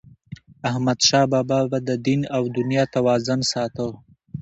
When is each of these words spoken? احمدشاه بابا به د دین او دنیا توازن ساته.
احمدشاه 0.69 1.25
بابا 1.31 1.59
به 1.71 1.79
د 1.87 1.89
دین 2.05 2.21
او 2.35 2.43
دنیا 2.57 2.83
توازن 2.95 3.39
ساته. 3.51 3.87